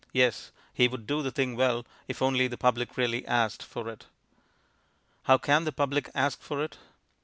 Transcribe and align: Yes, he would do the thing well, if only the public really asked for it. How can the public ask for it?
Yes, 0.13 0.51
he 0.73 0.87
would 0.87 1.05
do 1.05 1.21
the 1.21 1.29
thing 1.29 1.55
well, 1.55 1.85
if 2.07 2.23
only 2.23 2.47
the 2.47 2.57
public 2.57 2.97
really 2.97 3.23
asked 3.27 3.61
for 3.61 3.87
it. 3.87 4.07
How 5.25 5.37
can 5.37 5.63
the 5.63 5.71
public 5.71 6.09
ask 6.15 6.41
for 6.41 6.63
it? 6.63 6.79